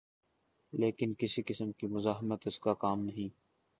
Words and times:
لیکن 0.73 1.13
کسی 1.13 1.41
قسم 1.47 1.71
کی 1.71 1.87
مزاحمت 1.87 2.47
اس 2.47 2.59
کا 2.59 2.73
کام 2.73 3.03
نہیں۔ 3.05 3.29